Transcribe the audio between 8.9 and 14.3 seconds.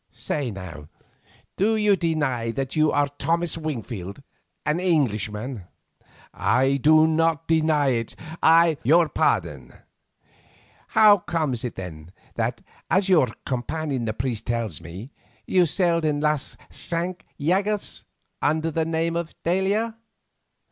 pardon. How comes it then that, as your companion the